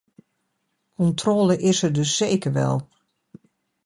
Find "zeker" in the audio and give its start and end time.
2.17-2.53